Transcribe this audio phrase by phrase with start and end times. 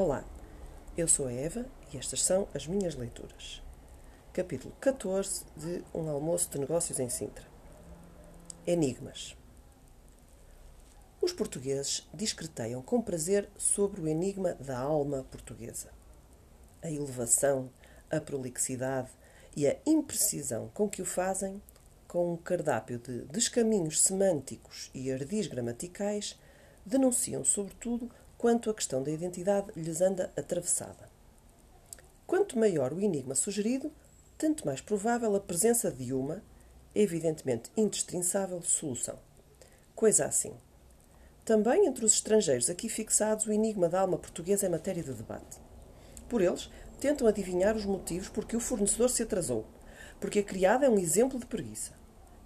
[0.00, 0.24] Olá,
[0.96, 3.60] eu sou a Eva e estas são as minhas leituras.
[4.32, 7.44] Capítulo 14 de Um Almoço de Negócios em Sintra.
[8.64, 9.36] Enigmas.
[11.20, 15.90] Os portugueses discreteiam com prazer sobre o enigma da alma portuguesa.
[16.80, 17.68] A elevação,
[18.08, 19.10] a prolixidade
[19.56, 21.60] e a imprecisão com que o fazem,
[22.06, 26.38] com um cardápio de descaminhos semânticos e ardis gramaticais,
[26.86, 28.08] denunciam sobretudo
[28.38, 31.10] quanto a questão da identidade lhes anda atravessada.
[32.24, 33.92] Quanto maior o enigma sugerido,
[34.38, 36.40] tanto mais provável a presença de uma,
[36.94, 39.18] evidentemente indestrinçável, solução.
[39.94, 40.54] Coisa assim.
[41.44, 45.58] Também entre os estrangeiros aqui fixados, o enigma da alma portuguesa é matéria de debate.
[46.28, 49.66] Por eles, tentam adivinhar os motivos porque o fornecedor se atrasou,
[50.20, 51.92] porque a criada é um exemplo de preguiça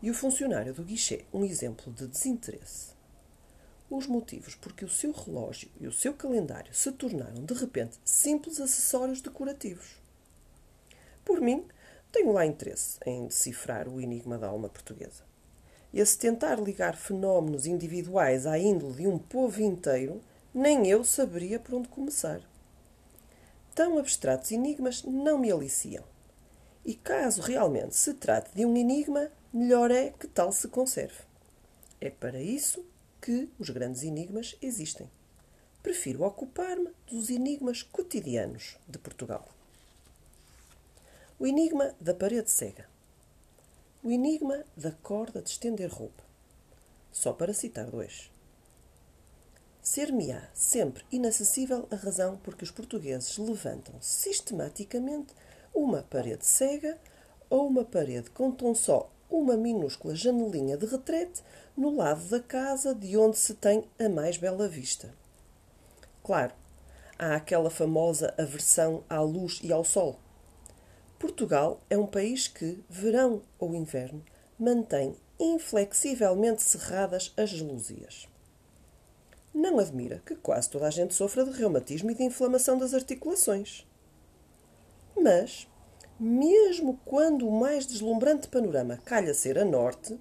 [0.01, 3.02] e o funcionário do guichê um exemplo de desinteresse
[3.96, 8.59] os motivos porque o seu relógio e o seu calendário se tornaram de repente simples
[8.59, 10.01] acessórios decorativos.
[11.24, 11.66] Por mim,
[12.10, 15.24] tenho lá interesse em decifrar o enigma da alma portuguesa.
[15.93, 20.23] E a se tentar ligar fenómenos individuais à índole de um povo inteiro,
[20.54, 22.40] nem eu saberia por onde começar.
[23.74, 26.04] Tão abstratos enigmas não me aliciam.
[26.85, 31.20] E caso realmente se trate de um enigma, melhor é que tal se conserve.
[32.01, 32.85] É para isso
[33.23, 35.09] que os grandes enigmas existem.
[35.80, 39.48] Prefiro ocupar-me dos enigmas cotidianos de Portugal.
[41.38, 42.88] O enigma da parede cega.
[44.02, 46.24] O enigma da corda de estender roupa.
[47.12, 48.29] Só para citar dois.
[49.80, 55.32] Ser-me-á sempre inacessível a razão porque os portugueses levantam sistematicamente
[55.73, 56.98] uma parede cega
[57.48, 61.43] ou uma parede com tão só uma minúscula janelinha de retrete
[61.75, 65.12] no lado da casa de onde se tem a mais bela vista.
[66.22, 66.53] Claro,
[67.19, 70.19] há aquela famosa aversão à luz e ao sol.
[71.19, 74.22] Portugal é um país que, verão ou inverno,
[74.59, 78.28] mantém inflexivelmente cerradas as gelusias.
[79.54, 83.87] Não admira que quase toda a gente sofra de reumatismo e de inflamação das articulações.
[85.16, 85.66] Mas,
[86.22, 90.16] mesmo quando o mais deslumbrante panorama calha ser a norte,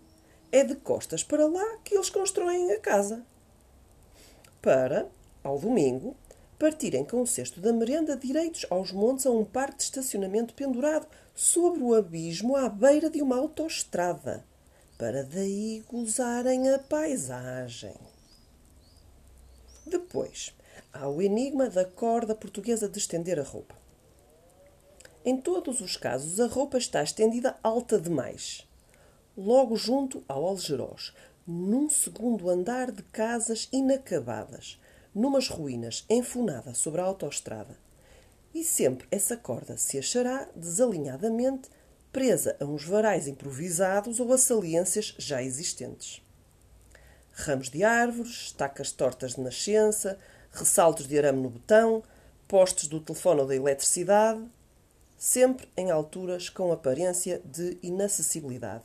[0.52, 3.24] é de costas para lá que eles constroem a casa.
[4.62, 5.08] Para,
[5.44, 6.16] ao domingo,
[6.58, 11.08] partirem com o cesto da merenda direitos aos montes a um parque de estacionamento pendurado
[11.36, 14.44] sobre o abismo à beira de uma autoestrada,
[14.98, 17.96] para daí gozarem a paisagem.
[19.86, 20.52] Depois,
[20.92, 23.81] há o enigma da corda portuguesa de estender a roupa.
[25.24, 28.68] Em todos os casos, a roupa está estendida alta demais,
[29.38, 31.14] logo junto ao Algerós,
[31.46, 34.80] num segundo andar de casas inacabadas,
[35.14, 37.78] numas ruínas, enfunada sobre a autoestrada.
[38.52, 41.70] E sempre essa corda se achará desalinhadamente
[42.12, 46.20] presa a uns varais improvisados ou a saliências já existentes.
[47.32, 50.18] Ramos de árvores, estacas tortas de nascença,
[50.52, 52.02] ressaltos de arame no botão,
[52.48, 54.44] postes do telefone ou da eletricidade,
[55.22, 58.84] sempre em alturas com aparência de inacessibilidade.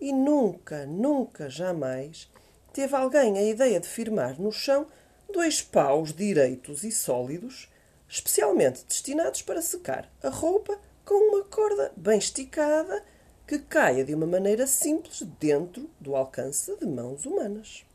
[0.00, 2.28] E nunca, nunca, jamais
[2.72, 4.88] teve alguém a ideia de firmar no chão
[5.32, 7.68] dois paus direitos e sólidos,
[8.08, 13.04] especialmente destinados para secar a roupa com uma corda bem esticada
[13.46, 17.86] que caia de uma maneira simples dentro do alcance de mãos humanas.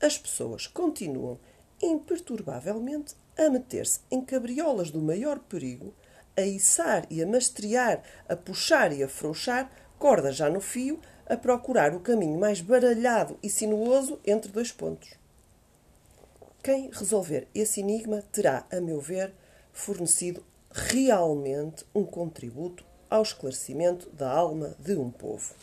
[0.00, 1.38] As pessoas continuam
[1.80, 5.94] imperturbavelmente a meter-se em cabriolas do maior perigo
[6.36, 11.36] a içar e a mastrear, a puxar e a frouxar, corda já no fio, a
[11.36, 15.10] procurar o caminho mais baralhado e sinuoso entre dois pontos.
[16.62, 19.32] Quem resolver esse enigma terá, a meu ver,
[19.72, 25.54] fornecido realmente um contributo ao esclarecimento da alma de um povo.